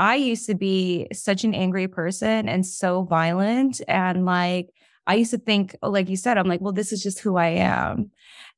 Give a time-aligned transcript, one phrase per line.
[0.00, 3.82] I used to be such an angry person and so violent.
[3.86, 4.70] And like,
[5.06, 7.48] I used to think, like you said, I'm like, well, this is just who I
[7.48, 8.10] am.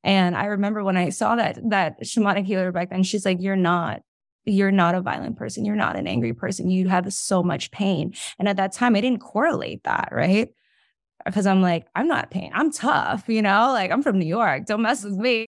[0.05, 3.57] And I remember when I saw that, that shamanic healer back then, she's like, you're
[3.57, 4.03] not,
[4.45, 5.65] you're not a violent person.
[5.65, 6.69] You're not an angry person.
[6.69, 8.13] You have so much pain.
[8.39, 10.47] And at that time, I didn't correlate that, right?
[11.25, 12.51] Because I'm like, I'm not pain.
[12.53, 14.65] I'm tough, you know, like I'm from New York.
[14.65, 15.47] Don't mess with me.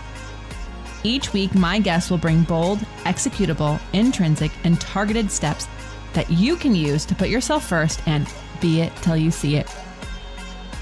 [1.03, 5.67] Each week, my guests will bring bold, executable, intrinsic, and targeted steps
[6.13, 8.27] that you can use to put yourself first and
[8.59, 9.67] be it till you see it.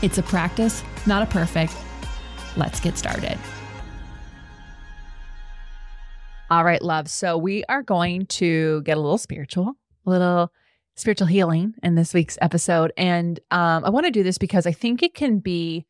[0.01, 1.73] It's a practice, not a perfect.
[2.57, 3.37] Let's get started.
[6.49, 7.07] All right, love.
[7.07, 10.51] So we are going to get a little spiritual, a little
[10.95, 12.91] spiritual healing in this week's episode.
[12.98, 15.85] And um, I want to do this because I think it can be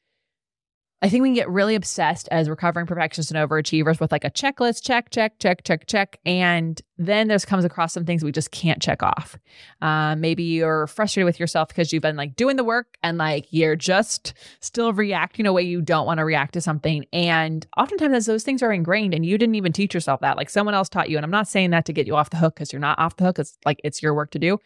[1.02, 4.30] I think we can get really obsessed as recovering perfectionists and overachievers with like a
[4.30, 6.20] checklist, check, check, check, check, check.
[6.26, 9.38] And then there's comes across some things we just can't check off.
[9.82, 13.48] Uh, maybe you're frustrated with yourself because you've been like doing the work and like
[13.50, 17.06] you're just still reacting a way you don't want to react to something.
[17.14, 20.36] And oftentimes those things are ingrained and you didn't even teach yourself that.
[20.36, 21.16] Like someone else taught you.
[21.16, 23.16] And I'm not saying that to get you off the hook because you're not off
[23.16, 23.40] the hook.
[23.40, 24.60] It's like it's your work to do.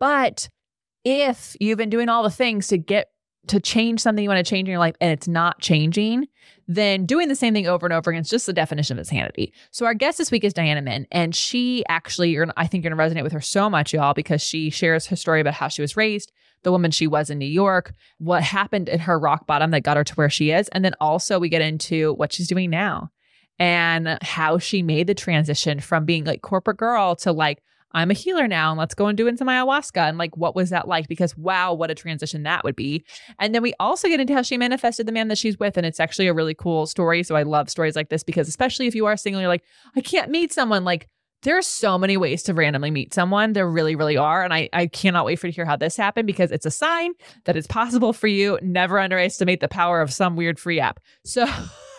[0.00, 0.48] But
[1.04, 3.10] if you've been doing all the things to get
[3.48, 6.26] to change something you want to change in your life and it's not changing,
[6.68, 9.52] then doing the same thing over and over again is just the definition of insanity.
[9.70, 13.02] So our guest this week is Diana Min, and she actually, I think you're gonna
[13.02, 15.96] resonate with her so much, y'all, because she shares her story about how she was
[15.96, 19.82] raised, the woman she was in New York, what happened in her rock bottom that
[19.82, 22.70] got her to where she is, and then also we get into what she's doing
[22.70, 23.10] now
[23.58, 27.62] and how she made the transition from being like corporate girl to like
[27.96, 30.08] I'm a healer now and let's go and do some ayahuasca.
[30.08, 31.08] And like, what was that like?
[31.08, 33.04] Because wow, what a transition that would be.
[33.40, 35.78] And then we also get into how she manifested the man that she's with.
[35.78, 37.22] And it's actually a really cool story.
[37.22, 39.64] So I love stories like this because, especially if you are single, you're like,
[39.96, 40.84] I can't meet someone.
[40.84, 41.08] Like,
[41.42, 43.54] there are so many ways to randomly meet someone.
[43.54, 44.44] There really, really are.
[44.44, 47.12] And I, I cannot wait for to hear how this happened because it's a sign
[47.44, 48.58] that it's possible for you.
[48.62, 51.00] Never underestimate the power of some weird free app.
[51.24, 51.46] So,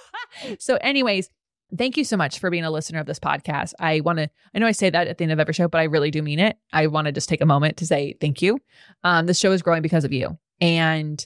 [0.59, 1.29] so anyways,
[1.75, 3.73] Thank you so much for being a listener of this podcast.
[3.79, 5.79] I want to, I know I say that at the end of every show, but
[5.79, 6.57] I really do mean it.
[6.71, 8.59] I want to just take a moment to say thank you.
[9.03, 10.37] Um, the show is growing because of you.
[10.61, 11.25] And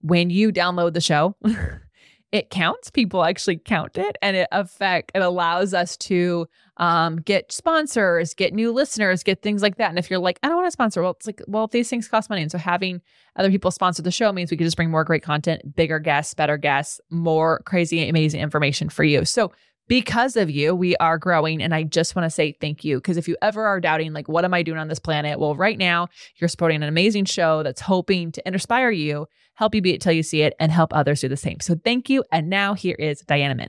[0.00, 1.36] when you download the show,
[2.32, 2.90] it counts.
[2.90, 6.48] People actually count it and it affect, it allows us to
[6.78, 9.90] um, get sponsors, get new listeners, get things like that.
[9.90, 12.08] And if you're like, I don't want to sponsor, well, it's like, well, these things
[12.08, 12.40] cost money.
[12.40, 13.02] And so having
[13.36, 16.32] other people sponsor the show means we can just bring more great content, bigger guests,
[16.32, 19.26] better guests, more crazy, amazing information for you.
[19.26, 19.52] So
[19.88, 21.62] because of you, we are growing.
[21.62, 22.96] And I just want to say thank you.
[22.96, 25.38] Because if you ever are doubting, like, what am I doing on this planet?
[25.38, 29.82] Well, right now, you're supporting an amazing show that's hoping to inspire you, help you
[29.82, 31.60] be it till you see it, and help others do the same.
[31.60, 32.24] So thank you.
[32.32, 33.68] And now here is Diana Min.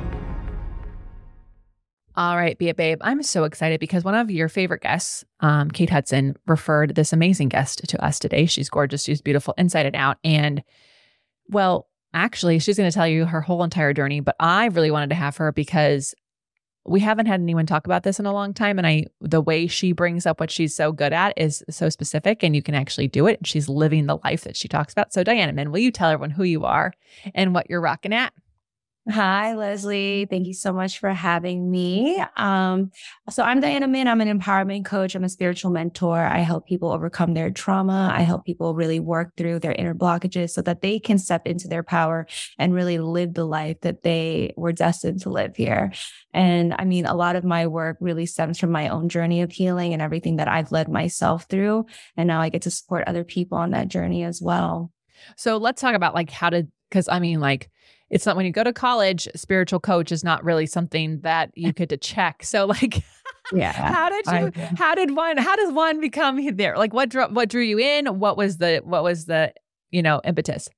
[2.15, 2.99] All right, be it babe.
[3.01, 7.49] I'm so excited because one of your favorite guests, um, Kate Hudson, referred this amazing
[7.49, 8.45] guest to us today.
[8.45, 10.17] She's gorgeous, she's beautiful inside and out.
[10.23, 10.61] And
[11.47, 15.09] well, actually, she's going to tell you her whole entire journey, but I really wanted
[15.09, 16.13] to have her because
[16.85, 18.77] we haven't had anyone talk about this in a long time.
[18.77, 22.43] And I, the way she brings up what she's so good at is so specific
[22.43, 23.45] and you can actually do it.
[23.45, 25.13] She's living the life that she talks about.
[25.13, 26.93] So, Diana Min, will you tell everyone who you are
[27.35, 28.33] and what you're rocking at?
[29.09, 30.27] Hi, Lesley.
[30.29, 32.23] Thank you so much for having me.
[32.37, 32.91] Um,
[33.31, 34.07] so I'm Diana Min.
[34.07, 35.15] I'm an empowerment coach.
[35.15, 36.19] I'm a spiritual mentor.
[36.19, 38.11] I help people overcome their trauma.
[38.13, 41.67] I help people really work through their inner blockages so that they can step into
[41.67, 42.27] their power
[42.59, 45.91] and really live the life that they were destined to live here.
[46.31, 49.51] And I mean, a lot of my work really stems from my own journey of
[49.51, 51.87] healing and everything that I've led myself through.
[52.17, 54.91] And now I get to support other people on that journey as well.
[55.37, 57.71] So let's talk about like how to, because I mean, like,
[58.11, 61.73] it's not when you go to college, spiritual coach is not really something that you
[61.73, 62.43] get to check.
[62.43, 63.03] So like
[63.53, 66.77] yeah how did you I, how did one how does one become there?
[66.77, 68.19] Like what drew what drew you in?
[68.19, 69.53] What was the what was the
[69.89, 70.69] you know impetus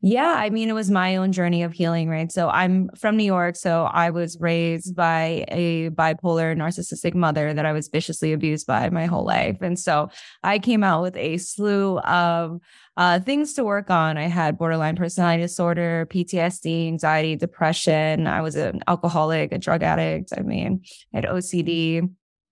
[0.00, 2.30] yeah, I mean, it was my own journey of healing, right?
[2.30, 3.56] So I'm from New York.
[3.56, 8.88] So I was raised by a bipolar narcissistic mother that I was viciously abused by
[8.90, 9.58] my whole life.
[9.60, 10.10] And so
[10.42, 12.60] I came out with a slew of
[12.96, 14.16] uh, things to work on.
[14.16, 18.26] I had borderline personality disorder, PTSD, anxiety, depression.
[18.26, 20.32] I was an alcoholic, a drug addict.
[20.36, 20.82] I mean,
[21.12, 22.08] I had OCD.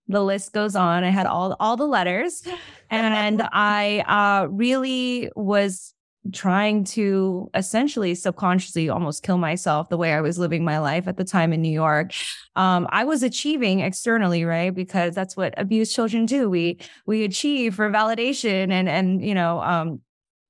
[0.09, 1.05] The list goes on.
[1.05, 2.43] I had all all the letters,
[2.89, 5.92] and I uh, really was
[6.31, 11.17] trying to essentially subconsciously almost kill myself the way I was living my life at
[11.17, 12.13] the time in New York.
[12.55, 14.73] Um, I was achieving externally, right?
[14.73, 16.49] Because that's what abused children do.
[16.49, 20.01] We we achieve for validation and and you know um,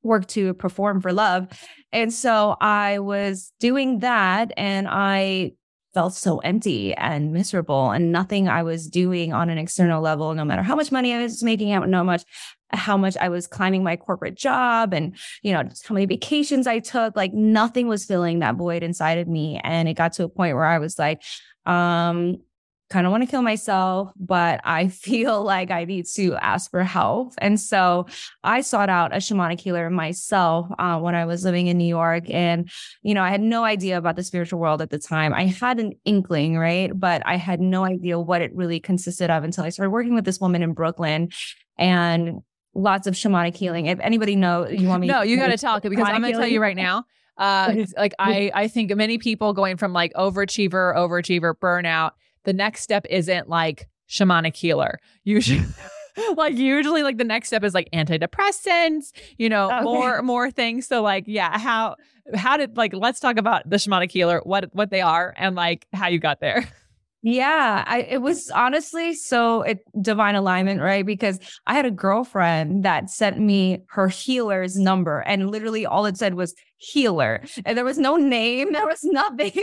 [0.04, 1.48] work to perform for love.
[1.92, 5.54] And so I was doing that and I
[5.94, 10.44] felt so empty and miserable and nothing I was doing on an external level, no
[10.44, 12.24] matter how much money I was making no much
[12.75, 16.80] how much I was climbing my corporate job and, you know, how many vacations I
[16.80, 19.60] took, like nothing was filling that void inside of me.
[19.63, 21.22] And it got to a point where I was like,
[21.66, 22.38] um,
[22.94, 26.84] kind of want to kill myself, but I feel like I need to ask for
[26.84, 27.34] help.
[27.40, 28.06] And so
[28.44, 32.30] I sought out a shamanic healer myself uh, when I was living in New York.
[32.30, 32.69] And,
[33.01, 35.34] you know, I had no idea about the spiritual world at the time.
[35.34, 36.92] I had an inkling, right?
[36.94, 40.25] But I had no idea what it really consisted of until I started working with
[40.25, 41.30] this woman in Brooklyn.
[41.78, 42.42] And
[42.75, 43.88] lots of shamanic healing.
[43.88, 45.07] If anybody know, you want me?
[45.07, 47.06] No, you got to talk it because I'm going to tell you right now.
[47.38, 52.12] Uh, like I, I think many people going from like overachiever, overachiever, burnout
[52.44, 55.00] the next step isn't like shamanic healer.
[55.24, 55.66] Usually
[56.36, 59.84] like usually like the next step is like antidepressants, you know, okay.
[59.84, 60.88] more more things.
[60.88, 61.95] So like yeah, how
[62.36, 65.88] how did like let's talk about the shamanic healer, what what they are and like
[65.94, 66.68] how you got there.
[67.25, 71.06] Yeah, I, it was honestly so it, divine alignment, right?
[71.06, 76.18] Because I had a girlfriend that sent me her healer's number, and literally all it
[76.18, 79.54] said was healer, and there was no name, there was nothing.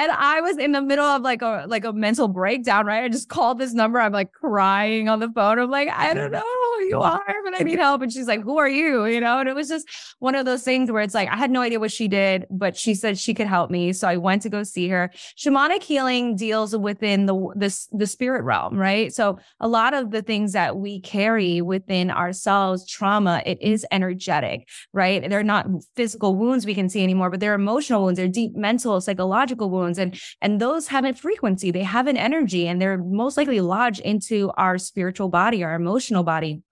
[0.00, 3.04] And I was in the middle of like a like a mental breakdown, right?
[3.04, 4.00] I just called this number.
[4.00, 5.58] I'm like crying on the phone.
[5.58, 8.00] I'm like, I don't know who you are, but I need help.
[8.00, 9.04] And she's like, Who are you?
[9.04, 9.86] You know, and it was just
[10.18, 12.78] one of those things where it's like I had no idea what she did, but
[12.78, 13.92] she said she could help me.
[13.92, 15.10] So I went to go see her.
[15.36, 19.12] Shamanic healing deals within the this the spirit realm, right?
[19.12, 24.66] So a lot of the things that we carry within ourselves, trauma, it is energetic,
[24.94, 25.28] right?
[25.28, 28.98] They're not physical wounds we can see anymore, but they're emotional wounds, they're deep mental,
[29.02, 31.70] psychological wounds and and those have a frequency.
[31.70, 36.22] They have an energy and they're most likely lodged into our spiritual body our emotional
[36.22, 36.62] body.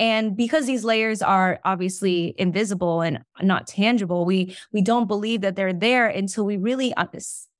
[0.00, 5.56] And because these layers are obviously invisible and not tangible we we don't believe that
[5.56, 6.92] they're there until we really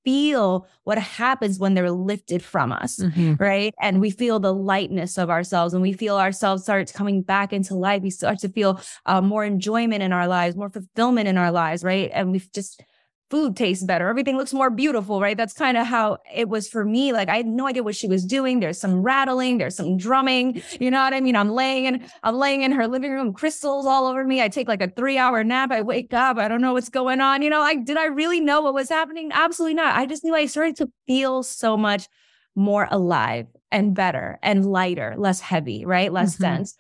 [0.04, 3.34] feel what happens when they're lifted from us mm-hmm.
[3.38, 3.74] right?
[3.80, 7.74] And we feel the lightness of ourselves and we feel ourselves start coming back into
[7.74, 8.02] life.
[8.02, 11.84] We start to feel uh, more enjoyment in our lives more fulfillment in our lives
[11.84, 12.10] right?
[12.14, 12.82] And we've just
[13.30, 14.08] food tastes better.
[14.08, 15.36] Everything looks more beautiful, right?
[15.36, 17.12] That's kind of how it was for me.
[17.12, 18.60] Like I had no idea what she was doing.
[18.60, 20.62] There's some rattling, there's some drumming.
[20.80, 21.36] You know what I mean?
[21.36, 24.40] I'm laying in, I'm laying in her living room, crystals all over me.
[24.42, 25.70] I take like a three hour nap.
[25.70, 26.38] I wake up.
[26.38, 27.42] I don't know what's going on.
[27.42, 29.30] You know, like, did I really know what was happening?
[29.32, 29.94] Absolutely not.
[29.96, 32.08] I just knew I started to feel so much
[32.54, 36.12] more alive and better and lighter, less heavy, right?
[36.12, 36.44] Less mm-hmm.
[36.44, 36.76] dense.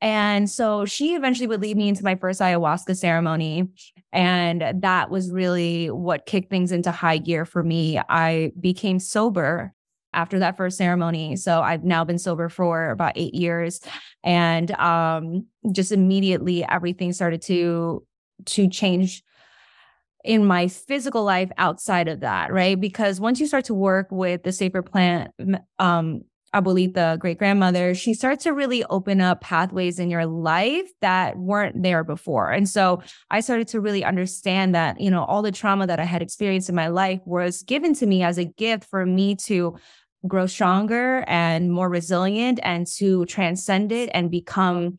[0.00, 3.68] And so she eventually would lead me into my first ayahuasca ceremony.
[4.12, 7.98] And that was really what kicked things into high gear for me.
[8.08, 9.72] I became sober
[10.12, 11.36] after that first ceremony.
[11.36, 13.80] So I've now been sober for about eight years.
[14.22, 18.06] And um, just immediately everything started to
[18.44, 19.22] to change
[20.24, 22.80] in my physical life outside of that, right?
[22.80, 25.32] Because once you start to work with the sacred plant
[25.78, 26.22] um,
[26.54, 31.82] abuelita, great grandmother, she starts to really open up pathways in your life that weren't
[31.82, 32.50] there before.
[32.50, 36.04] And so I started to really understand that, you know, all the trauma that I
[36.04, 39.76] had experienced in my life was given to me as a gift for me to
[40.26, 44.96] grow stronger and more resilient and to transcend it and become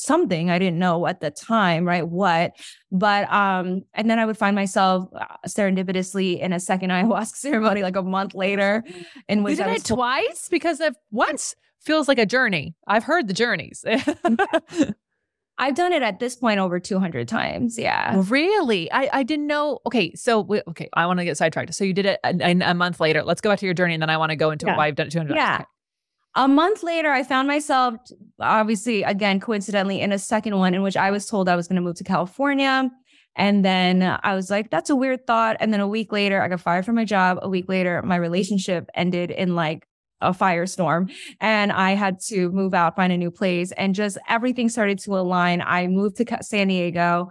[0.00, 0.50] something.
[0.50, 2.06] I didn't know at the time, right?
[2.06, 2.52] What,
[2.90, 7.82] but, um, and then I would find myself uh, serendipitously in a second ayahuasca ceremony
[7.82, 8.82] like a month later
[9.28, 12.74] in which you did I it twice because of once feels like a journey.
[12.86, 13.84] I've heard the journeys.
[15.58, 17.78] I've done it at this point over 200 times.
[17.78, 18.22] Yeah.
[18.28, 18.90] Really?
[18.90, 19.78] I, I didn't know.
[19.86, 20.14] Okay.
[20.14, 20.88] So, okay.
[20.94, 21.74] I want to get sidetracked.
[21.74, 23.22] So, you did it a, a, month later.
[23.22, 24.76] Let's go back to your journey and then I want to go into yeah.
[24.76, 25.46] why you've done it 200 yeah.
[25.46, 25.60] times.
[25.60, 25.66] Okay.
[26.36, 27.94] A month later, I found myself,
[28.38, 31.76] obviously, again, coincidentally, in a second one in which I was told I was going
[31.76, 32.88] to move to California.
[33.36, 35.56] And then I was like, that's a weird thought.
[35.60, 37.38] And then a week later, I got fired from my job.
[37.42, 39.86] A week later, my relationship ended in like
[40.20, 41.10] a firestorm
[41.40, 45.16] and I had to move out, find a new place, and just everything started to
[45.16, 45.62] align.
[45.62, 47.30] I moved to San Diego.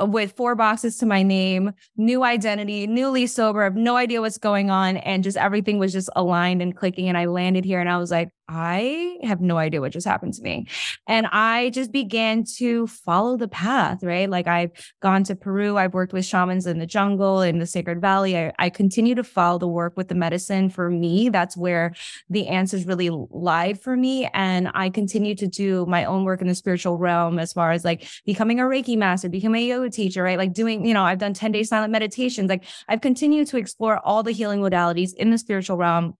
[0.00, 4.20] Uh, with four boxes to my name, new identity, newly sober, I have no idea
[4.20, 4.96] what's going on.
[4.98, 7.08] And just everything was just aligned and clicking.
[7.08, 10.34] And I landed here and I was like, I have no idea what just happened
[10.34, 10.66] to me.
[11.08, 14.28] And I just began to follow the path, right?
[14.28, 14.70] Like I've
[15.00, 18.36] gone to Peru, I've worked with shamans in the jungle, in the Sacred Valley.
[18.36, 20.68] I, I continue to follow the work with the medicine.
[20.68, 21.94] For me, that's where
[22.28, 24.28] the answers really lie for me.
[24.34, 27.84] And I continue to do my own work in the spiritual realm as far as
[27.84, 30.38] like becoming a Reiki master, becoming a yoga teacher, right?
[30.38, 32.50] Like doing, you know, I've done 10 day silent meditations.
[32.50, 36.16] Like I've continued to explore all the healing modalities in the spiritual realm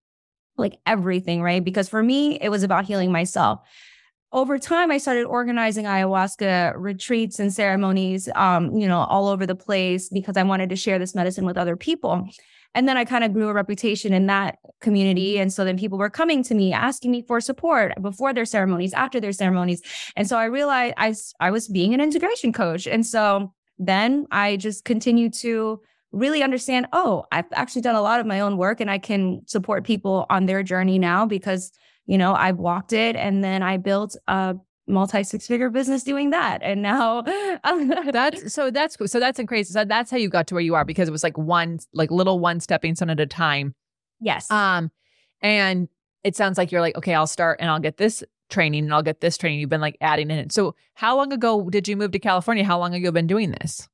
[0.56, 1.64] like everything, right?
[1.64, 3.60] Because for me, it was about healing myself.
[4.32, 9.54] Over time, I started organizing ayahuasca retreats and ceremonies, um, you know, all over the
[9.54, 12.28] place because I wanted to share this medicine with other people.
[12.74, 15.38] And then I kind of grew a reputation in that community.
[15.38, 18.92] And so then people were coming to me, asking me for support before their ceremonies,
[18.92, 19.80] after their ceremonies.
[20.16, 22.88] And so I realized I, I was being an integration coach.
[22.88, 25.80] And so then I just continued to
[26.14, 29.42] really understand, oh, I've actually done a lot of my own work and I can
[29.46, 31.72] support people on their journey now because,
[32.06, 34.56] you know, I've walked it and then I built a
[34.86, 36.62] multi six figure business doing that.
[36.62, 37.22] And now
[38.12, 39.72] that's so that's so that's crazy.
[39.72, 42.10] So that's how you got to where you are because it was like one, like
[42.10, 43.74] little one stepping stone at a time.
[44.20, 44.50] Yes.
[44.50, 44.90] Um,
[45.42, 45.88] and
[46.22, 49.02] it sounds like you're like, okay, I'll start and I'll get this training and I'll
[49.02, 49.58] get this training.
[49.60, 50.52] You've been like adding in it.
[50.52, 52.64] So how long ago did you move to California?
[52.64, 53.88] How long have you been doing this?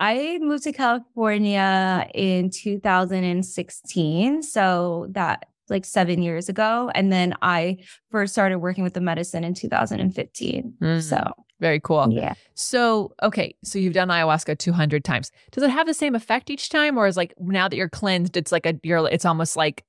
[0.00, 4.42] I moved to California in 2016.
[4.42, 6.90] So that like seven years ago.
[6.94, 7.78] And then I
[8.10, 10.74] first started working with the medicine in 2015.
[10.80, 12.08] Mm, so very cool.
[12.10, 12.34] Yeah.
[12.54, 13.54] So, okay.
[13.64, 15.30] So you've done ayahuasca 200 times.
[15.52, 16.98] Does it have the same effect each time?
[16.98, 19.84] Or is like now that you're cleansed, it's like a, you're, it's almost like,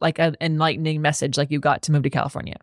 [0.00, 2.56] like an enlightening message, like you got to move to California?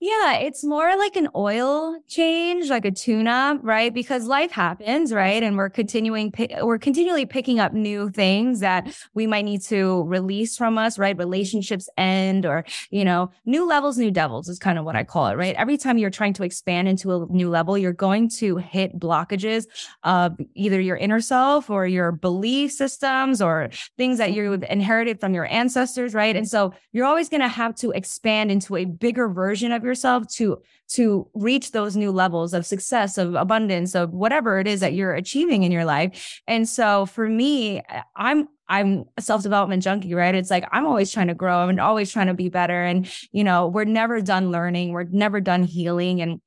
[0.00, 3.94] Yeah, it's more like an oil change, like a tune up, right?
[3.94, 5.42] Because life happens, right?
[5.42, 10.58] And we're continuing, we're continually picking up new things that we might need to release
[10.58, 11.16] from us, right?
[11.16, 15.28] Relationships end or, you know, new levels, new devils is kind of what I call
[15.28, 15.54] it, right?
[15.54, 19.64] Every time you're trying to expand into a new level, you're going to hit blockages
[20.02, 25.32] of either your inner self or your belief systems or things that you've inherited from
[25.32, 26.36] your ancestors, right?
[26.36, 30.26] And so you're always going to have to expand into a bigger version of yourself
[30.28, 34.94] to to reach those new levels of success of abundance of whatever it is that
[34.94, 37.82] you're achieving in your life and so for me
[38.16, 40.34] i'm I'm a self development junkie, right?
[40.34, 42.82] It's like I'm always trying to grow and always trying to be better.
[42.82, 46.22] And, you know, we're never done learning, we're never done healing.
[46.22, 46.40] And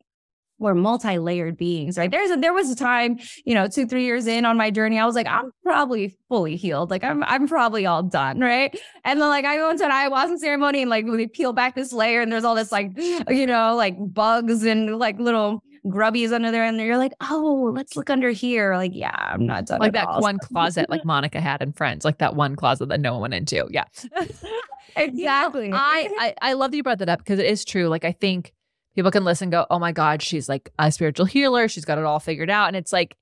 [0.60, 2.10] we're multi-layered beings, right?
[2.10, 5.00] There's a, there was a time, you know, two, three years in on my journey,
[5.00, 6.90] I was like, I'm probably fully healed.
[6.90, 8.78] Like I'm, I'm probably all done, right?
[9.04, 11.94] And then like I go into an ayahuasca ceremony and like we peel back this
[11.94, 16.52] layer and there's all this like, you know, like bugs and like little grubbies under
[16.52, 18.76] there, and you're like, oh, let's look under here.
[18.76, 19.80] Like, yeah, I'm not done.
[19.80, 20.22] Like that all.
[20.22, 23.34] one closet, like Monica had in Friends, like that one closet that no one went
[23.34, 23.68] into.
[23.72, 23.86] Yeah,
[24.96, 25.72] exactly.
[25.74, 27.88] I, I I love that you brought that up because it is true.
[27.88, 28.54] Like I think
[28.98, 31.68] people can listen go, oh my God, she's like a spiritual healer.
[31.68, 32.66] She's got it all figured out.
[32.66, 33.16] And it's like,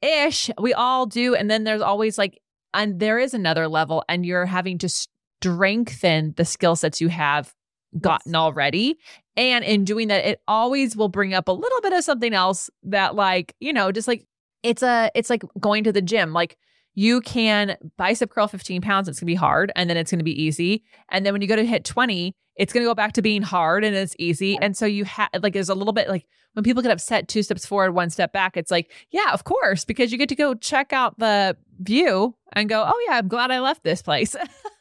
[0.00, 1.34] ish, we all do.
[1.34, 2.40] And then there's always like,
[2.72, 7.52] and there is another level, and you're having to strengthen the skill sets you have
[8.00, 8.96] gotten already.
[9.36, 12.70] And in doing that, it always will bring up a little bit of something else
[12.84, 14.24] that, like, you know, just like
[14.62, 16.32] it's a, it's like going to the gym.
[16.32, 16.56] Like,
[16.94, 20.42] you can bicep curl 15 pounds, it's gonna be hard, and then it's gonna be
[20.42, 20.82] easy.
[21.10, 23.42] And then when you go to hit 20, it's going to go back to being
[23.42, 24.58] hard and it's easy.
[24.60, 27.42] And so you have like there's a little bit like when people get upset two
[27.42, 30.54] steps forward, one step back, it's like, yeah, of course, because you get to go
[30.54, 34.34] check out the view and go, oh yeah, I'm glad I left this place.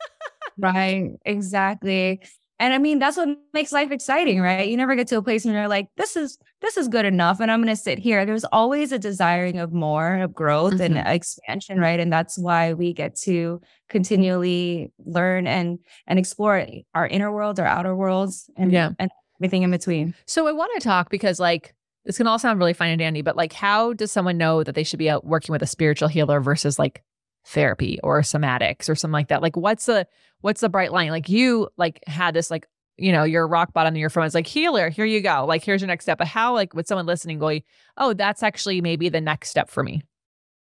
[0.57, 1.11] right.
[1.23, 2.21] Exactly.
[2.59, 4.67] And I mean, that's what makes life exciting, right?
[4.67, 7.39] You never get to a place where you're like, this is this is good enough
[7.39, 8.25] and I'm going to sit here.
[8.25, 10.97] There's always a desiring of more, of growth mm-hmm.
[10.97, 11.99] and expansion, right?
[11.99, 17.67] And that's why we get to continually learn and and explore our inner world, our
[17.67, 18.91] outer worlds and yeah.
[18.97, 20.15] and everything in between.
[20.25, 23.21] So I want to talk because like this can all sound really fine and dandy,
[23.21, 26.07] but like, how does someone know that they should be out working with a spiritual
[26.07, 27.03] healer versus like
[27.47, 29.41] therapy or somatics or something like that?
[29.41, 30.07] Like, what's the
[30.41, 31.09] what's the bright line?
[31.09, 34.47] Like, you like had this like you know your rock bottom and your friends like
[34.47, 37.37] healer here you go like here's your next step but how like with someone listening
[37.37, 37.61] going
[37.97, 40.01] oh that's actually maybe the next step for me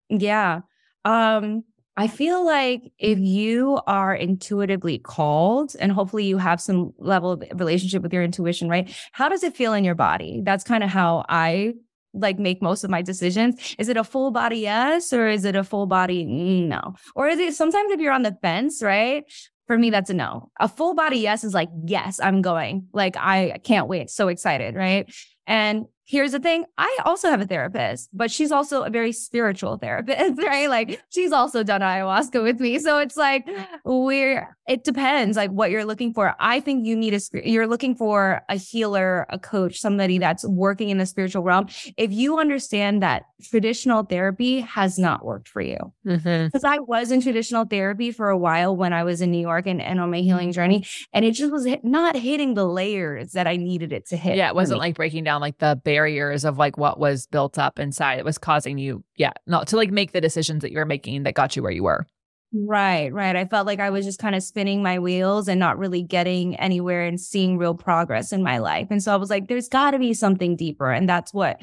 [0.09, 0.61] yeah
[1.05, 1.63] um
[1.99, 7.43] I feel like if you are intuitively called and hopefully you have some level of
[7.55, 8.89] relationship with your intuition, right?
[9.11, 10.39] How does it feel in your body?
[10.41, 11.73] That's kind of how I
[12.13, 13.75] like make most of my decisions.
[13.77, 16.95] Is it a full body yes or is it a full body no?
[17.15, 19.23] Or is it sometimes if you're on the fence, right?
[19.67, 20.49] For me, that's a no.
[20.59, 22.87] A full body yes is like, yes, I'm going.
[22.91, 24.09] Like, I can't wait.
[24.09, 25.13] So excited, right?
[25.45, 29.77] And here's the thing I also have a therapist, but she's also a very spiritual
[29.77, 30.67] therapist, right?
[30.67, 32.79] Like she's also done ayahuasca with me.
[32.79, 33.47] So it's like
[33.85, 36.35] we're, it depends like what you're looking for.
[36.39, 40.89] I think you need a, you're looking for a healer, a coach, somebody that's working
[40.89, 41.67] in the spiritual realm.
[41.95, 46.65] If you understand that traditional therapy has not worked for you, because mm-hmm.
[46.65, 49.79] I was in traditional therapy for a while when I was in New York and,
[49.79, 53.57] and on my healing journey, and it just was not hitting the layers that I
[53.57, 54.37] needed it to hit.
[54.37, 57.57] Yeah, it wasn't like breaking down like the barrier barriers of like what was built
[57.57, 58.19] up inside.
[58.19, 61.23] It was causing you, yeah, not to like make the decisions that you were making
[61.23, 62.07] that got you where you were.
[62.53, 63.35] Right, right.
[63.35, 66.55] I felt like I was just kind of spinning my wheels and not really getting
[66.55, 68.87] anywhere and seeing real progress in my life.
[68.89, 70.89] And so I was like, there's got to be something deeper.
[70.89, 71.61] And that's what,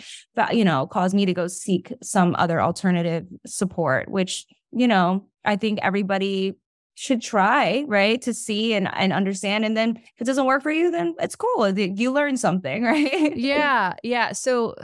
[0.53, 5.57] you know, caused me to go seek some other alternative support, which, you know, I
[5.57, 6.55] think everybody
[6.97, 8.23] should try, right?
[8.23, 9.67] To see and, and understand.
[9.67, 11.63] And then if it doesn't work for you, then it's cool.
[11.63, 13.37] Uh, you learn something, right?
[13.37, 13.95] yeah.
[14.03, 14.33] Yeah.
[14.33, 14.75] So,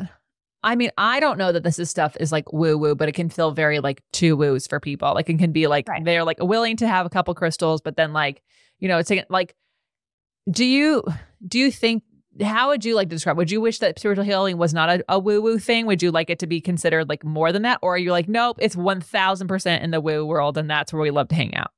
[0.62, 3.12] I mean, I don't know that this is stuff is like woo woo, but it
[3.12, 5.14] can feel very like two woos for people.
[5.14, 6.04] Like it can be like right.
[6.04, 8.42] they're like willing to have a couple crystals, but then like,
[8.78, 9.56] you know, it's like,
[10.50, 11.02] do you,
[11.48, 12.02] do you think
[12.42, 13.38] how would you like to describe?
[13.38, 15.86] Would you wish that spiritual healing was not a, a woo woo thing?
[15.86, 17.78] Would you like it to be considered like more than that?
[17.80, 21.10] Or are you like, nope, it's 1000% in the woo world and that's where we
[21.10, 21.70] love to hang out?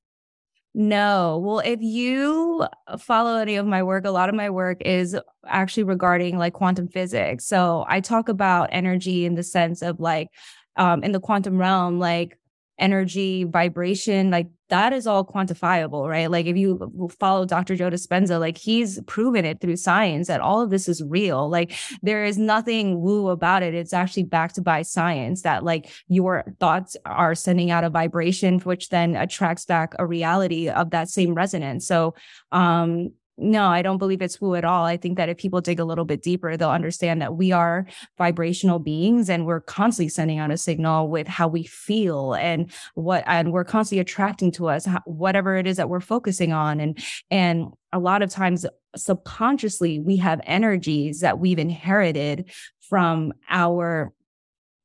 [0.77, 1.41] No.
[1.43, 2.67] Well, if you
[2.99, 5.17] follow any of my work, a lot of my work is
[5.47, 7.47] actually regarding like quantum physics.
[7.47, 10.31] So I talk about energy in the sense of like,
[10.77, 12.37] um, in the quantum realm, like
[12.77, 16.29] energy, vibration, like that is all quantifiable, right?
[16.29, 16.91] Like if you
[17.21, 17.77] follow Dr.
[17.77, 21.49] Joe Dispenza, like he's proven it through science that all of this is real.
[21.49, 23.73] Like there is nothing woo about it.
[23.73, 28.89] It's actually backed by science that like your thoughts are sending out a vibration, which
[28.89, 31.87] then attracts back a reality of that same resonance.
[31.87, 32.17] So,
[32.51, 34.85] um, no, I don't believe it's woo at all.
[34.85, 37.87] I think that if people dig a little bit deeper, they'll understand that we are
[38.17, 43.25] vibrational beings and we're constantly sending out a signal with how we feel and what,
[43.27, 46.79] and we're constantly attracting to us whatever it is that we're focusing on.
[46.79, 46.99] And,
[47.31, 52.51] and a lot of times subconsciously, we have energies that we've inherited
[52.89, 54.13] from our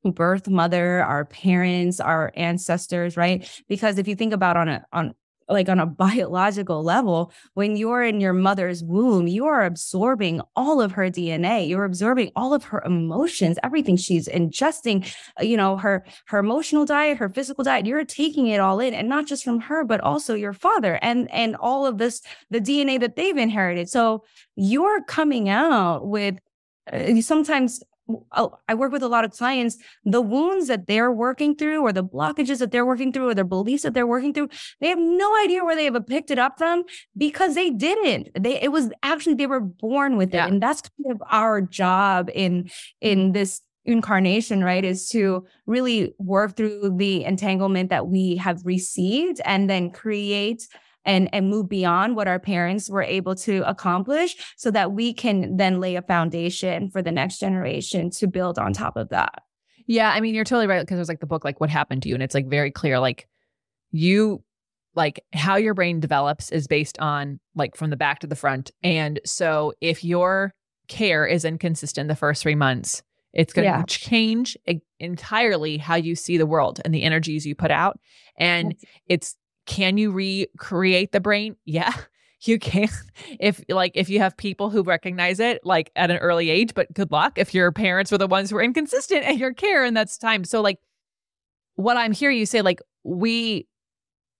[0.04, 3.48] birth mother, our parents, our ancestors, right?
[3.68, 5.14] Because if you think about on a on
[5.50, 10.80] like on a biological level, when you're in your mother's womb, you are absorbing all
[10.80, 11.68] of her DNA.
[11.68, 16.84] You're absorbing all of her emotions, everything she's ingesting, uh, you know, her her emotional
[16.84, 17.86] diet, her physical diet.
[17.86, 21.30] You're taking it all in, and not just from her, but also your father and
[21.30, 23.88] and all of this, the DNA that they've inherited.
[23.88, 24.24] So
[24.56, 26.38] you're coming out with
[26.92, 27.82] uh, sometimes
[28.68, 32.04] I work with a lot of clients, the wounds that they're working through or the
[32.04, 34.48] blockages that they're working through or their beliefs that they're working through,
[34.80, 36.84] they have no idea where they have picked it up from
[37.16, 38.28] because they didn't.
[38.38, 40.34] They it was actually they were born with it.
[40.34, 40.46] Yeah.
[40.46, 42.70] And that's kind of our job in
[43.00, 44.84] in this incarnation, right?
[44.84, 50.66] Is to really work through the entanglement that we have received and then create
[51.04, 55.56] and and move beyond what our parents were able to accomplish so that we can
[55.56, 59.42] then lay a foundation for the next generation to build on top of that.
[59.86, 62.08] Yeah i mean you're totally right because there's like the book like what happened to
[62.08, 63.26] you and it's like very clear like
[63.90, 64.42] you
[64.94, 68.70] like how your brain develops is based on like from the back to the front.
[68.82, 70.54] And so if your
[70.88, 73.84] care is inconsistent the first three months it's going to yeah.
[73.86, 74.56] change
[74.98, 77.98] entirely how you see the world and the energies you put out.
[78.36, 78.74] And
[79.06, 79.36] it's
[79.70, 81.54] can you recreate the brain?
[81.64, 81.92] Yeah,
[82.42, 82.88] you can.
[83.38, 86.92] If like if you have people who recognize it like at an early age, but
[86.92, 89.96] good luck if your parents were the ones who were inconsistent in your care and
[89.96, 90.42] that's time.
[90.42, 90.78] So like
[91.76, 93.68] what I'm hearing you say, like we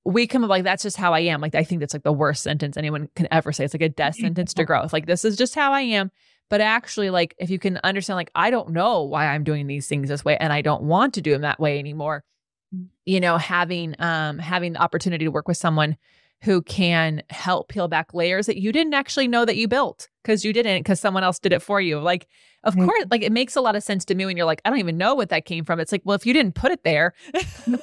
[0.05, 1.40] we come up like that's just how I am.
[1.40, 3.64] Like I think that's like the worst sentence anyone can ever say.
[3.64, 4.93] It's like a death sentence to growth.
[4.93, 6.11] Like this is just how I am.
[6.49, 9.87] But actually, like if you can understand, like I don't know why I'm doing these
[9.87, 12.25] things this way, and I don't want to do them that way anymore
[13.05, 15.97] you know having um having the opportunity to work with someone
[16.43, 20.43] who can help peel back layers that you didn't actually know that you built because
[20.45, 21.99] you didn't because someone else did it for you.
[22.01, 22.27] Like,
[22.65, 22.87] of Right.
[22.87, 24.79] course, like it makes a lot of sense to me when you're like, I don't
[24.79, 25.81] even know what that came from.
[25.81, 27.13] It's like, well, if you didn't put it there,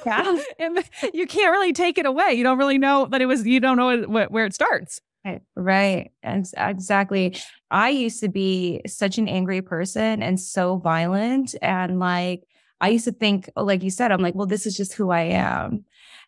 [0.04, 0.38] Yeah.
[1.14, 2.32] you can't really take it away.
[2.32, 3.46] You don't really know that it was.
[3.46, 5.00] You don't know wh- where it starts.
[5.24, 6.10] Right, right.
[6.24, 7.36] Ex- Exactly.
[7.70, 11.54] I used to be such an angry person and so violent.
[11.62, 12.42] And like,
[12.80, 15.10] I used to think, oh, like you said, I'm like, well, this is just who
[15.10, 15.84] I am.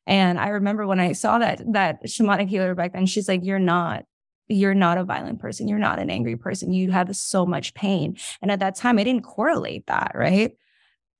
[0.06, 3.58] And I remember when I saw that, that shamanic healer back then, she's like, you're
[3.58, 4.04] not,
[4.48, 5.68] you're not a violent person.
[5.68, 6.72] You're not an angry person.
[6.72, 8.16] You have so much pain.
[8.42, 10.12] And at that time, I didn't correlate that.
[10.14, 10.56] Right.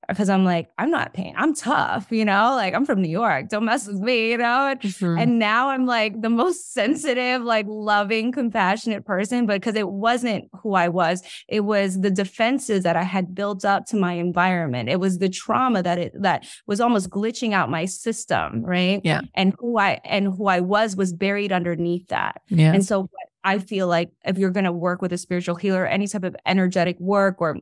[0.08, 1.34] Because I'm like, I'm not pain.
[1.36, 3.48] I'm tough, you know, like I'm from New York.
[3.48, 4.68] Don't mess with me, you know?
[4.68, 5.20] And Mm.
[5.22, 10.48] and now I'm like the most sensitive, like loving, compassionate person, but because it wasn't
[10.62, 14.88] who I was, it was the defenses that I had built up to my environment.
[14.88, 19.00] It was the trauma that it that was almost glitching out my system, right?
[19.04, 19.20] Yeah.
[19.34, 22.42] And who I and who I was was buried underneath that.
[22.48, 22.72] yeah.
[22.72, 23.08] And so
[23.44, 26.34] I feel like if you're going to work with a spiritual healer, any type of
[26.46, 27.56] energetic work or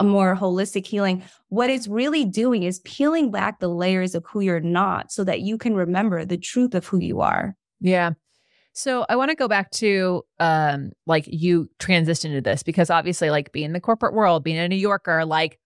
[0.00, 4.40] a more holistic healing, what it's really doing is peeling back the layers of who
[4.40, 7.54] you're not so that you can remember the truth of who you are.
[7.80, 8.12] Yeah.
[8.72, 13.30] So I want to go back to um like you transitioned to this because obviously
[13.30, 15.58] like being in the corporate world, being a New Yorker, like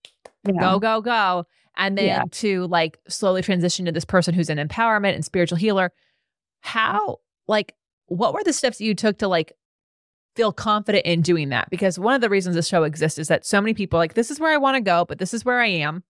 [0.60, 1.44] go, go, go.
[1.76, 2.22] And then Yeah.
[2.30, 5.92] to like slowly transition to this person who's an empowerment and spiritual healer.
[6.60, 7.74] How like
[8.06, 9.52] what were the steps that you took to like
[10.36, 11.68] feel confident in doing that?
[11.70, 14.14] Because one of the reasons this show exists is that so many people are like,
[14.14, 16.02] this is where I want to go, but this is where I am.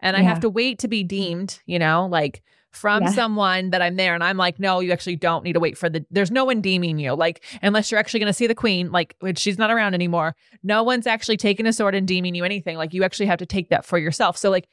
[0.00, 3.10] And I have to wait to be deemed, you know, like from Yeah.
[3.10, 4.14] someone that I'm there.
[4.14, 6.60] And I'm like, no, you actually don't need to wait for the, there's no one
[6.62, 7.12] deeming you.
[7.14, 10.34] Like, unless you're actually going to see the queen, like, which she's not around anymore,
[10.62, 12.76] no one's actually taking a sword and deeming you anything.
[12.78, 14.38] Like, you actually have to take that for yourself.
[14.38, 14.68] So, like,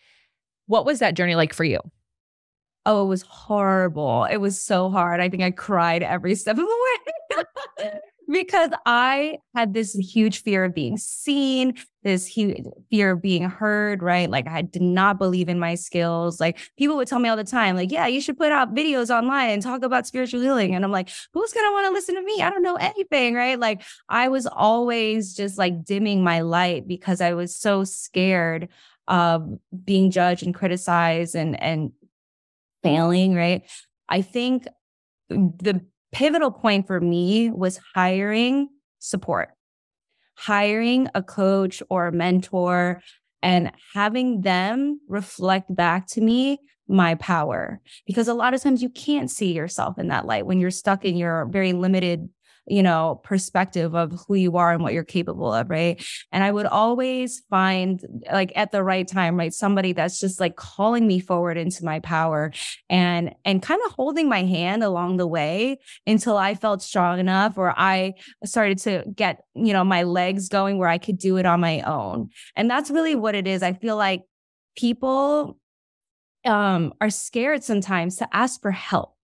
[0.67, 1.80] what was that journey like for you?
[2.86, 4.26] Oh, it was horrible.
[4.32, 5.20] It was so hard.
[5.20, 7.46] I think I cried every step of the
[7.84, 7.91] way
[8.30, 12.58] because I had this huge fear of being seen, this huge
[12.90, 14.30] fear of being heard, right?
[14.30, 16.40] Like I did not believe in my skills.
[16.40, 19.10] Like people would tell me all the time, like, yeah, you should put out videos
[19.10, 20.76] online and talk about spiritual healing.
[20.76, 22.42] And I'm like, who's going to want to listen to me?
[22.42, 23.58] I don't know anything, right?
[23.60, 28.68] Like I was always just like dimming my light because I was so scared
[29.08, 31.92] of being judged and criticized and, and
[32.84, 33.63] failing, right?
[34.10, 34.68] I think
[35.30, 39.50] the pivotal point for me was hiring support,
[40.36, 43.02] hiring a coach or a mentor
[43.41, 47.82] and having them reflect back to me my power.
[48.06, 51.06] Because a lot of times you can't see yourself in that light when you're stuck
[51.06, 52.30] in your very limited
[52.68, 56.06] you know, perspective of who you are and what you're capable of, right?
[56.32, 60.58] And I would always find like at the right time, right, somebody that's just like
[60.58, 62.52] calling me forward into my power
[62.90, 67.58] and and kind of holding my hand along the way until I felt strong enough
[67.58, 71.46] or I started to get, you know, my legs going where I could do it
[71.46, 72.30] on my own.
[72.56, 73.64] And that's really what it is.
[73.64, 74.24] I feel like
[74.76, 75.58] people
[76.46, 79.17] um are scared sometimes to ask for help.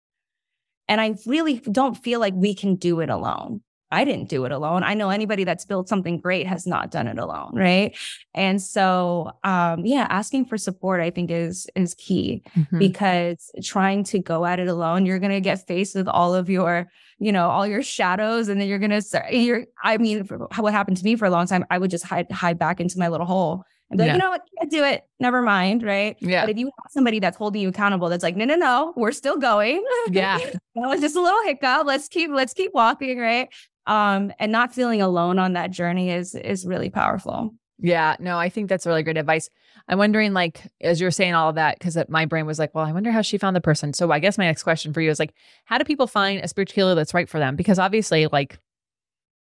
[0.87, 3.61] And I really don't feel like we can do it alone.
[3.91, 4.81] I didn't do it alone.
[4.83, 7.95] I know anybody that's built something great has not done it alone, right?
[8.33, 12.79] And so um yeah, asking for support I think is is key Mm-hmm.
[12.79, 16.49] because trying to go at it alone, you're going to get faced with all of
[16.49, 20.23] your, you know, all your shadows and then you're going to start you're I mean
[20.57, 22.97] what happened to me for a long time, I would just hide hide back into
[22.97, 24.13] my little hole and be like, Yeah.
[24.13, 25.03] you know what, can't do it.
[25.19, 26.15] Never mind, right?
[26.19, 26.41] Yeah.
[26.43, 29.11] But if you have somebody that's holding you accountable, that's like, no, no, no, we're
[29.11, 29.83] still going.
[30.09, 30.37] Yeah.
[30.75, 31.85] that was just a little hiccup.
[31.85, 33.49] Let's keep let's keep walking, right?
[33.85, 37.53] Um, and not feeling alone on that journey is is really powerful.
[37.79, 39.49] Yeah, no, I think that's really great advice.
[39.89, 42.85] I'm wondering, like, as you're saying all of that, because my brain was like, well,
[42.85, 43.93] I wonder how she found the person.
[43.93, 45.33] So I guess my next question for you is like,
[45.65, 47.57] how do people find a spiritual healer that's right for them?
[47.57, 48.57] Because obviously, like,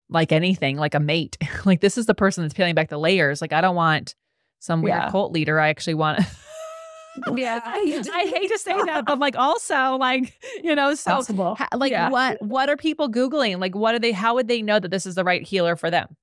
[0.09, 3.43] like anything, like a mate, like this is the person that's peeling back the layers.
[3.43, 4.15] Like, I don't want
[4.63, 5.11] some weird Yeah.
[5.11, 5.59] cult leader.
[5.59, 6.21] I actually want.
[6.21, 6.27] To
[7.37, 7.61] Yeah.
[7.65, 11.59] I hate to say that, but like, also, like, you know, so possible.
[11.75, 12.09] like, Yeah.
[12.09, 13.59] what what are people googling?
[13.61, 14.13] Like, what are they?
[14.13, 16.17] How would they know that this is the right healer for them?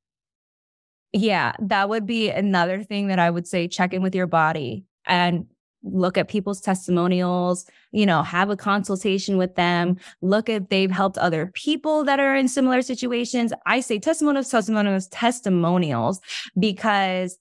[1.11, 4.85] Yeah, that would be another thing that I would say check in with your body
[5.05, 5.45] and
[5.83, 11.17] look at people's testimonials, you know, have a consultation with them, look if they've helped
[11.17, 13.53] other people that are in similar situations.
[13.65, 16.19] I say testimonials, testimonials, testimonials
[16.59, 17.37] because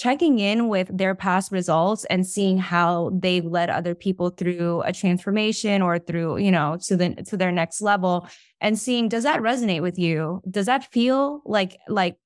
[0.00, 4.92] checking in with their past results and seeing how they've led other people through a
[4.92, 8.26] transformation or through, you know, to the to their next level
[8.60, 10.40] and seeing does that resonate with you?
[10.50, 12.16] Does that feel like like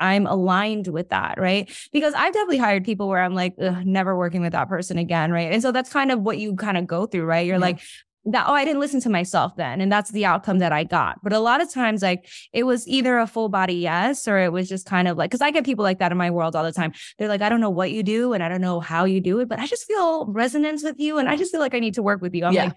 [0.00, 1.70] I'm aligned with that, right?
[1.92, 5.52] Because I've definitely hired people where I'm like, never working with that person again, right?
[5.52, 7.46] And so that's kind of what you kind of go through, right?
[7.46, 7.60] You're Yeah.
[7.70, 7.80] like,
[8.26, 11.22] that oh i didn't listen to myself then and that's the outcome that i got.
[11.22, 14.52] But a lot of times like it was either a full body yes or it
[14.52, 16.64] was just kind of like because i get people like that in my world all
[16.64, 16.92] the time.
[17.18, 19.40] They're like i don't know what you do and i don't know how you do
[19.40, 21.94] it but i just feel resonance with you and i just feel like i need
[21.94, 22.44] to work with you.
[22.44, 22.64] I'm yeah.
[22.64, 22.76] like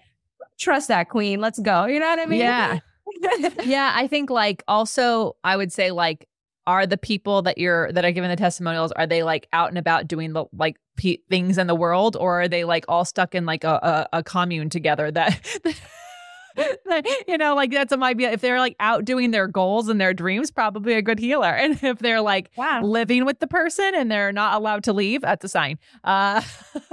[0.58, 1.86] trust that queen let's go.
[1.86, 2.40] You know what i mean?
[2.40, 2.78] Yeah.
[3.64, 6.28] Yeah i think like also i would say like
[6.68, 9.78] are the people that you're that are giving the testimonials are they like out and
[9.78, 10.76] about doing the like
[11.30, 14.22] things in the world or are they like all stuck in like a a, a
[14.22, 15.40] commune together that
[17.28, 20.00] you know, like that's a might be if they're like out doing their goals and
[20.00, 21.56] their dreams, probably a good healer.
[21.68, 22.82] And if they're like wow.
[22.82, 25.78] living with the person and they're not allowed to leave, that's a sign.
[26.02, 26.40] Uh,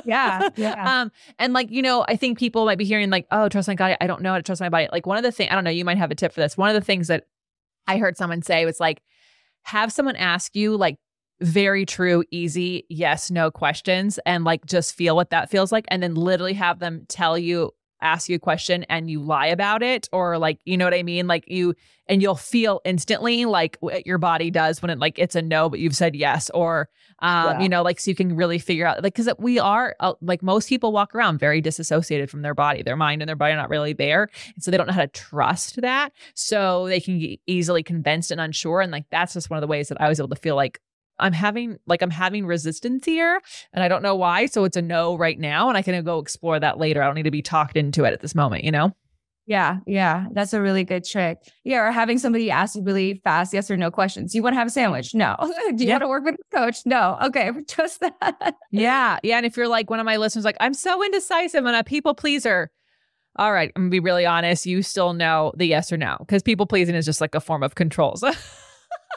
[0.03, 1.01] yeah, yeah.
[1.01, 3.75] Um, and like you know, I think people might be hearing like, "Oh, trust my
[3.75, 5.55] God, I don't know how to trust my body." Like one of the things, I
[5.55, 6.57] don't know, you might have a tip for this.
[6.57, 7.25] One of the things that
[7.87, 9.01] I heard someone say was like,
[9.65, 10.97] have someone ask you like
[11.41, 15.85] very true, easy, yes, no questions and like just feel what that feels like.
[15.89, 17.71] And then literally have them tell you,
[18.01, 21.03] ask you a question and you lie about it or like, you know what I
[21.03, 21.27] mean?
[21.27, 21.75] Like you,
[22.07, 25.69] and you'll feel instantly like what your body does when it like it's a no,
[25.69, 26.51] but you've said yes.
[26.53, 26.87] Or,
[27.19, 27.59] um, yeah.
[27.61, 30.43] you know, like so you can really figure out like, cause we are uh, like
[30.43, 33.57] most people walk around very disassociated from their body, their mind and their body are
[33.57, 34.29] not really there.
[34.53, 36.11] And so they don't know how to trust that.
[36.35, 38.81] So they can get easily convinced and unsure.
[38.81, 40.79] And like that's just one of the ways that I was able to feel like
[41.19, 43.41] I'm having like I'm having resistance here
[43.73, 44.47] and I don't know why.
[44.47, 45.69] So it's a no right now.
[45.69, 47.01] And I can go explore that later.
[47.01, 48.93] I don't need to be talked into it at this moment, you know?
[49.47, 50.25] Yeah, yeah.
[50.31, 51.37] That's a really good trick.
[51.63, 54.33] Yeah, or having somebody ask you really fast, yes or no questions.
[54.33, 55.13] You want to have a sandwich?
[55.13, 55.35] No.
[55.75, 56.01] Do you yep.
[56.01, 56.77] want to work with a coach?
[56.85, 57.17] No.
[57.23, 58.55] Okay, just that.
[58.71, 59.19] Yeah.
[59.21, 59.37] Yeah.
[59.37, 62.15] And if you're like one of my listeners, like, I'm so indecisive and a people
[62.15, 62.71] pleaser.
[63.37, 64.65] All right, I'm gonna be really honest.
[64.65, 67.63] You still know the yes or no because people pleasing is just like a form
[67.63, 68.23] of controls.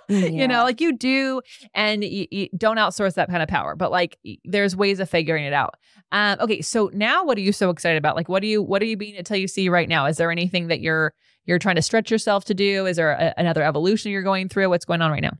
[0.08, 0.26] Yeah.
[0.26, 1.42] you know like you do
[1.74, 5.44] and you, you, don't outsource that kind of power but like there's ways of figuring
[5.44, 5.74] it out
[6.12, 8.80] um okay so now what are you so excited about like what are you what
[8.80, 11.12] are you being until you see right now is there anything that you're
[11.44, 14.68] you're trying to stretch yourself to do is there a, another evolution you're going through
[14.68, 15.36] what's going on right now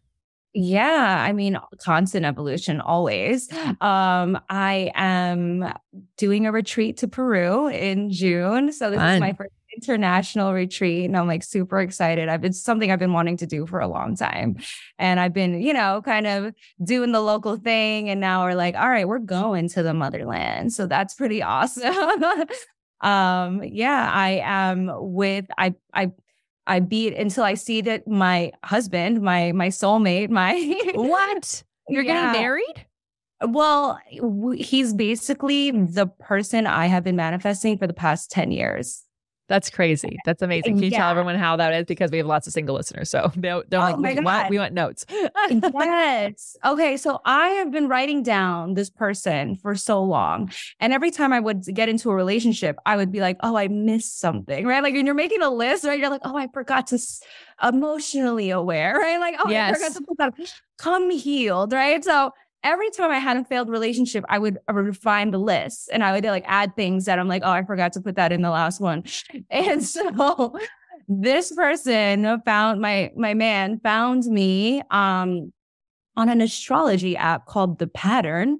[0.54, 3.48] yeah, I mean, constant evolution always.
[3.80, 5.72] Um, I am
[6.16, 8.72] doing a retreat to Peru in June.
[8.72, 9.14] So this Fun.
[9.14, 12.28] is my first international retreat and I'm like super excited.
[12.28, 14.56] I've been something I've been wanting to do for a long time.
[14.98, 18.74] And I've been, you know, kind of doing the local thing and now we're like,
[18.74, 20.72] all right, we're going to the motherland.
[20.72, 21.94] So that's pretty awesome.
[23.00, 26.10] um yeah, I am with I I
[26.66, 30.54] I beat until I see that my husband, my my soulmate, my
[30.94, 31.62] What?
[31.88, 32.32] You're yeah.
[32.32, 32.86] getting married?
[33.40, 34.00] Well,
[34.56, 39.04] he's basically the person I have been manifesting for the past 10 years.
[39.48, 40.18] That's crazy.
[40.26, 40.74] That's amazing.
[40.74, 40.98] Can you yeah.
[40.98, 41.86] tell everyone how that is?
[41.86, 43.10] Because we have lots of single listeners.
[43.10, 45.06] So they're, they're oh like, we want, we want notes.
[45.50, 46.56] yes.
[46.64, 46.96] Okay.
[46.98, 50.52] So I have been writing down this person for so long.
[50.80, 53.68] And every time I would get into a relationship, I would be like, oh, I
[53.68, 54.82] missed something, right?
[54.82, 55.98] Like when you're making a list, right?
[55.98, 57.22] You're like, oh, I forgot to s-
[57.62, 59.18] emotionally aware, right?
[59.18, 59.70] Like, oh, yes.
[59.70, 60.34] I forgot to put that
[60.76, 62.04] come healed, right?
[62.04, 66.12] So every time I had a failed relationship, I would refine the list and I
[66.12, 68.50] would like add things that I'm like, oh, I forgot to put that in the
[68.50, 69.04] last one.
[69.50, 70.58] And so
[71.08, 75.52] this person found my my man found me um
[76.16, 78.58] on an astrology app called The Pattern.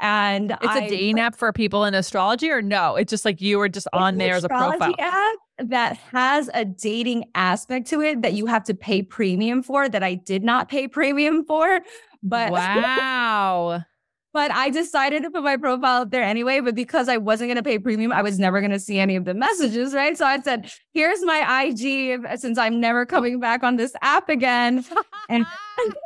[0.00, 2.96] And it's I, a dating app for people in astrology, or no?
[2.96, 4.94] It's just like you were just on there as a profile.
[4.98, 9.88] app that has a dating aspect to it that you have to pay premium for
[9.88, 11.80] that I did not pay premium for.
[12.22, 13.82] But wow.
[14.32, 16.60] but I decided to put my profile up there anyway.
[16.60, 19.16] But because I wasn't going to pay premium, I was never going to see any
[19.16, 20.16] of the messages, right?
[20.16, 24.84] So I said, here's my IG since I'm never coming back on this app again.
[25.28, 25.46] and,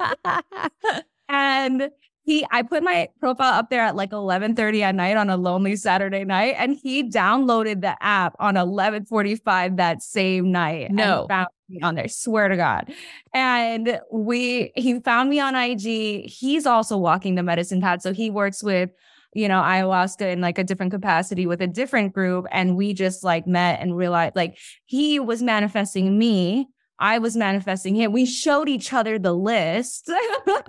[1.29, 1.91] and
[2.25, 5.77] he I put my profile up there at like 11:30 at night on a lonely
[5.77, 10.91] Saturday night and he downloaded the app on 11:45 that same night.
[10.91, 11.27] No.
[11.29, 12.93] found me on there, swear to God.
[13.35, 16.29] And we he found me on IG.
[16.29, 18.91] He's also walking the medicine path so he works with
[19.35, 23.25] you know ayahuasca in like a different capacity with a different group and we just
[23.25, 26.69] like met and realized like he was manifesting me
[27.03, 28.13] I was manifesting him.
[28.13, 30.09] We showed each other the list.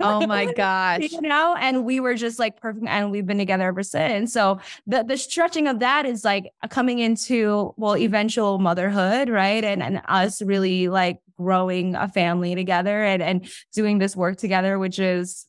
[0.00, 1.12] oh my gosh.
[1.12, 4.32] You know, and we were just like perfect and we've been together ever since.
[4.32, 9.62] So the the stretching of that is like coming into well eventual motherhood, right?
[9.64, 14.78] And and us really like growing a family together and and doing this work together
[14.78, 15.46] which is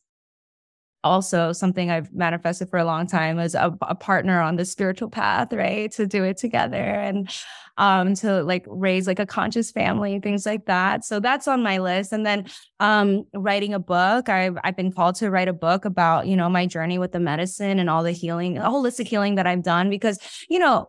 [1.04, 5.08] also something I've manifested for a long time as a, a, partner on the spiritual
[5.08, 5.90] path, right?
[5.92, 7.30] To do it together and
[7.78, 11.04] um to like raise like a conscious family, things like that.
[11.04, 12.12] So that's on my list.
[12.12, 12.46] And then
[12.80, 14.28] um writing a book.
[14.28, 17.20] I've I've been called to write a book about, you know, my journey with the
[17.20, 20.88] medicine and all the healing, holistic healing that I've done because, you know,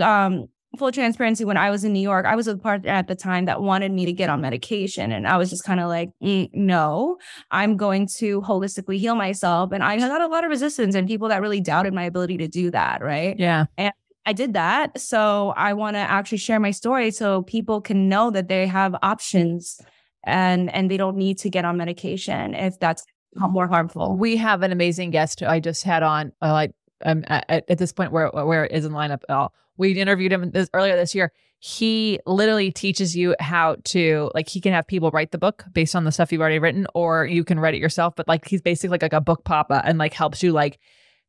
[0.00, 3.14] um full transparency, when I was in New York, I was a partner at the
[3.14, 5.12] time that wanted me to get on medication.
[5.12, 7.16] And I was just kind of like, mm, no,
[7.50, 9.72] I'm going to holistically heal myself.
[9.72, 12.48] And I got a lot of resistance and people that really doubted my ability to
[12.48, 13.02] do that.
[13.02, 13.38] Right.
[13.38, 13.66] Yeah.
[13.76, 13.92] And
[14.28, 15.00] I did that.
[15.00, 18.94] So I want to actually share my story so people can know that they have
[19.00, 19.80] options
[20.22, 24.18] and and they don't need to get on medication if that's more harmful.
[24.18, 26.32] We have an amazing guest I just had on.
[26.42, 26.72] Uh, like
[27.06, 29.54] um, at, at, this point where where it is in lineup at all.
[29.78, 31.32] We interviewed him this earlier this year.
[31.60, 35.96] He literally teaches you how to like he can have people write the book based
[35.96, 38.12] on the stuff you've already written, or you can write it yourself.
[38.14, 40.78] But like he's basically like, like a book papa and like helps you like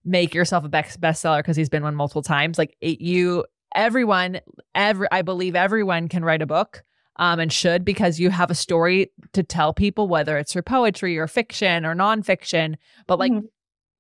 [0.05, 2.57] make yourself a best bestseller because he's been one multiple times.
[2.57, 4.39] Like it, you, everyone,
[4.75, 6.83] every I believe everyone can write a book.
[7.17, 11.17] Um, and should because you have a story to tell people, whether it's through poetry
[11.17, 12.75] or fiction or nonfiction.
[13.07, 13.47] But like mm-hmm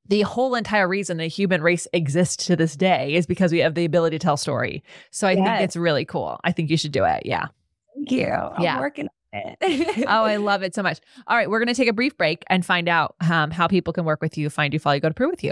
[0.09, 3.75] the whole entire reason the human race exists to this day is because we have
[3.75, 4.83] the ability to tell story.
[5.11, 5.45] So I yes.
[5.45, 6.39] think it's really cool.
[6.43, 7.25] I think you should do it.
[7.25, 7.47] Yeah.
[7.95, 8.27] Thank you.
[8.27, 8.79] I'm yeah.
[8.79, 10.05] working on it.
[10.07, 10.99] oh, I love it so much.
[11.27, 13.93] All right, we're going to take a brief break and find out um, how people
[13.93, 15.51] can work with you, find you, follow you, go to Peru with you.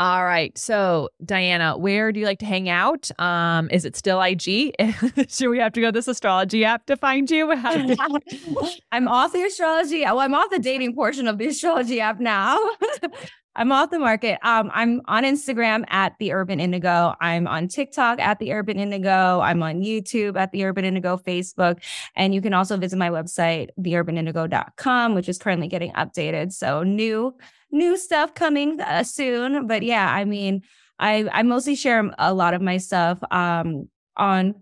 [0.00, 0.56] All right.
[0.56, 3.10] So, Diana, where do you like to hang out?
[3.18, 4.72] Um, is it still IG?
[5.28, 7.50] Should we have to go to this astrology app to find you?
[8.92, 10.02] I'm off the astrology.
[10.02, 12.58] Well, I'm off the dating portion of the astrology app now.
[13.56, 14.38] I'm off the market.
[14.44, 17.16] Um, I'm on Instagram at the Urban Indigo.
[17.20, 19.40] I'm on TikTok at the Urban Indigo.
[19.40, 21.82] I'm on YouTube at the Urban Indigo, Facebook,
[22.14, 26.52] and you can also visit my website, theurbanindigo.com, which is currently getting updated.
[26.52, 27.34] So new
[27.70, 29.66] new stuff coming uh, soon.
[29.66, 30.62] But yeah, I mean,
[30.98, 34.54] I I mostly share a lot of my stuff um, on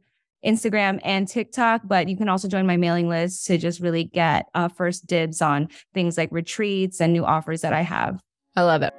[0.44, 4.46] Instagram and TikTok, but you can also join my mailing list to just really get
[4.54, 8.20] uh, first dibs on things like retreats and new offers that I have.
[8.54, 8.94] I love it.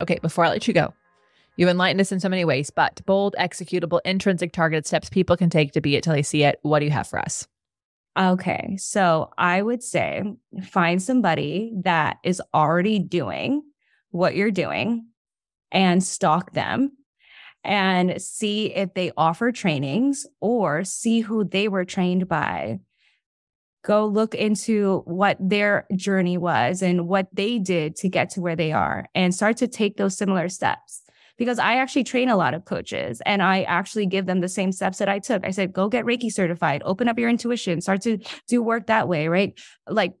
[0.00, 0.92] Okay, before I let you go,
[1.56, 5.50] You've enlightened us in so many ways, but bold, executable, intrinsic targeted steps people can
[5.50, 6.58] take to be it till they see it.
[6.62, 7.46] What do you have for us?
[8.18, 8.76] Okay.
[8.78, 10.22] So I would say
[10.64, 13.62] find somebody that is already doing
[14.10, 15.06] what you're doing
[15.70, 16.92] and stalk them
[17.64, 22.80] and see if they offer trainings or see who they were trained by.
[23.84, 28.56] Go look into what their journey was and what they did to get to where
[28.56, 31.01] they are and start to take those similar steps
[31.38, 34.72] because I actually train a lot of coaches and I actually give them the same
[34.72, 35.44] steps that I took.
[35.44, 38.18] I said, go get Reiki certified, open up your intuition, start to
[38.48, 39.58] do work that way, right?
[39.88, 40.14] Like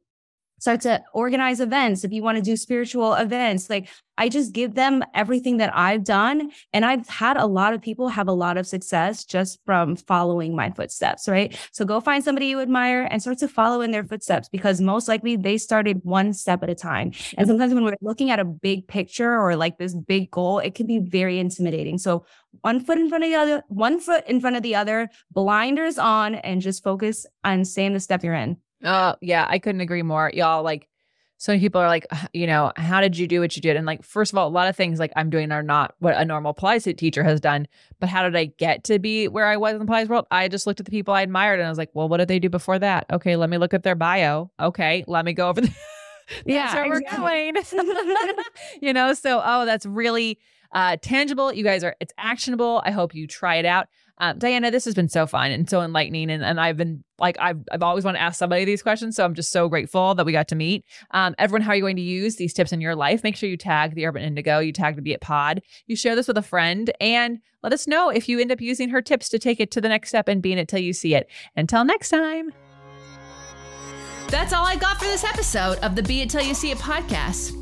[0.62, 4.74] start to organize events if you want to do spiritual events like i just give
[4.74, 8.56] them everything that i've done and i've had a lot of people have a lot
[8.56, 11.58] of success just from following my footsteps right?
[11.72, 15.08] So go find somebody you admire and start to follow in their footsteps because most
[15.08, 17.12] likely they started one step at a time.
[17.36, 20.74] And sometimes when we're looking at a big picture or like this big goal it
[20.74, 21.98] can be very intimidating.
[21.98, 22.24] So
[22.60, 25.98] one foot in front of the other one foot in front of the other blinders
[25.98, 30.02] on and just focus on staying the step you're in Oh, yeah, I couldn't agree
[30.02, 30.30] more.
[30.34, 30.88] Y'all like
[31.42, 33.76] so many people are like, you know, how did you do what you did?
[33.76, 36.16] And like, first of all, a lot of things like I'm doing are not what
[36.16, 37.66] a normal Pilates teacher has done.
[37.98, 40.28] But how did I get to be where I was in the Pilates world?
[40.30, 42.28] I just looked at the people I admired and I was like, well, what did
[42.28, 43.06] they do before that?
[43.12, 44.52] Okay, let me look at their bio.
[44.60, 45.74] Okay, let me go over the
[46.46, 47.18] yeah, where exactly.
[47.18, 48.36] we're going.
[48.80, 50.38] you know, so oh, that's really
[50.72, 51.52] uh, tangible.
[51.52, 52.82] You guys are, it's actionable.
[52.84, 53.88] I hope you try it out.
[54.18, 56.30] Um, Diana, this has been so fun and so enlightening.
[56.30, 59.16] And, and I've been like, I've, I've always wanted to ask somebody these questions.
[59.16, 60.84] So I'm just so grateful that we got to meet.
[61.12, 63.24] Um, everyone, how are you going to use these tips in your life?
[63.24, 66.14] Make sure you tag the Urban Indigo, you tag the Be It Pod, you share
[66.14, 69.28] this with a friend, and let us know if you end up using her tips
[69.30, 71.28] to take it to the next step and being it till you see it.
[71.56, 72.52] Until next time.
[74.28, 76.78] That's all I got for this episode of the Be It Till You See It
[76.78, 77.61] podcast.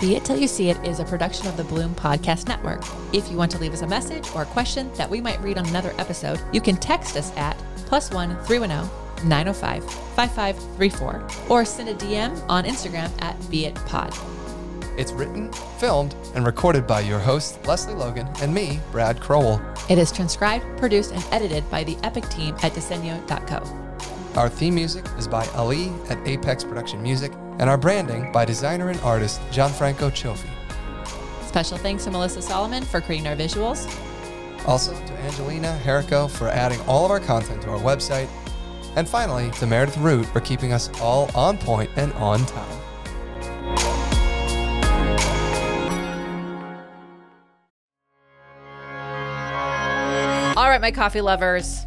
[0.00, 2.82] Be It Till You See It is a production of the Bloom Podcast Network.
[3.12, 5.58] If you want to leave us a message or a question that we might read
[5.58, 8.88] on another episode, you can text us at plus one 310
[9.28, 14.14] 905 5534 or send a DM on Instagram at Be It Pod.
[14.96, 19.60] It's written, filmed, and recorded by your host, Lesley Logan, and me, Brad Crowell.
[19.90, 23.89] It is transcribed, produced, and edited by the Epic team at Disenyo.co.
[24.36, 28.88] Our theme music is by Ali at Apex Production Music, and our branding by designer
[28.90, 30.48] and artist Gianfranco Cioffi.
[31.48, 33.92] Special thanks to Melissa Solomon for creating our visuals.
[34.68, 38.28] Also to Angelina Herrico for adding all of our content to our website.
[38.94, 42.80] And finally, to Meredith Root for keeping us all on point and on time.
[50.56, 51.86] All right, my coffee lovers.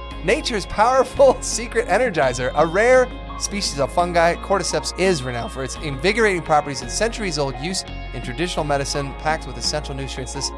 [0.23, 3.09] Nature's powerful secret energizer, a rare
[3.39, 8.21] species of fungi, cordyceps is renowned for its invigorating properties and centuries old use in
[8.21, 10.33] traditional medicine, packed with essential nutrients.
[10.33, 10.51] This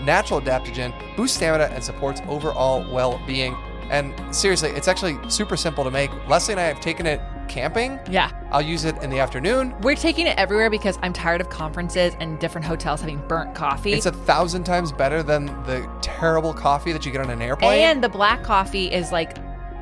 [0.00, 3.56] natural adaptogen boosts stamina and supports overall well being.
[3.90, 6.10] And seriously, it's actually super simple to make.
[6.28, 8.00] Lesley and I have taken it camping.
[8.08, 8.30] Yeah.
[8.50, 9.74] I'll use it in the afternoon.
[9.82, 13.92] We're taking it everywhere because I'm tired of conferences and different hotels having burnt coffee.
[13.92, 17.80] It's a thousand times better than the terrible coffee that you get on an airplane.
[17.80, 19.36] and the black coffee is like